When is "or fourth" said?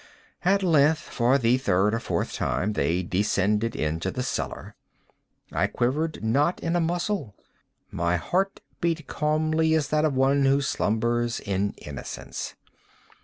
1.93-2.33